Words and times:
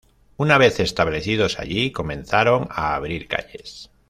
Una 0.35 0.57
vez 0.57 0.79
establecidos 0.79 1.59
allí, 1.59 1.91
comenzaron 1.91 2.67
a 2.71 2.95
abrir 2.95 3.27
calles. 3.27 3.91